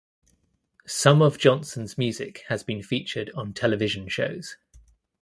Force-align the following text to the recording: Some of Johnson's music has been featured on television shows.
Some 0.87 1.21
of 1.21 1.37
Johnson's 1.37 1.95
music 1.95 2.41
has 2.47 2.63
been 2.63 2.81
featured 2.81 3.29
on 3.35 3.53
television 3.53 4.07
shows. 4.07 4.57